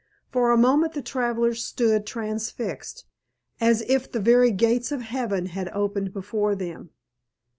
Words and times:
For 0.31 0.49
a 0.49 0.57
moment 0.57 0.93
the 0.93 1.03
travelers 1.03 1.63
stood 1.63 2.07
transfixed, 2.07 3.05
as 3.59 3.81
if 3.83 4.11
the 4.11 4.19
very 4.19 4.49
gates 4.49 4.91
of 4.91 5.03
heaven 5.03 5.45
had 5.45 5.69
opened 5.75 6.11
before 6.11 6.55
them. 6.55 6.89